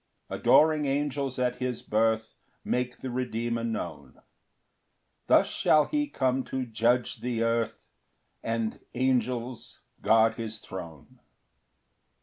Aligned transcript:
4 0.29 0.37
Adoring 0.39 0.87
angels 0.87 1.37
at 1.37 1.57
his 1.57 1.83
birth 1.83 2.33
Make 2.63 3.01
the 3.01 3.11
Redeemer 3.11 3.63
known; 3.63 4.19
Thus 5.27 5.47
shall 5.47 5.85
he 5.85 6.07
come 6.07 6.43
to 6.45 6.65
judge 6.65 7.17
the 7.17 7.43
earth, 7.43 7.83
And 8.41 8.79
angels 8.95 9.81
guard 10.01 10.37
his 10.37 10.57
throne. 10.57 11.19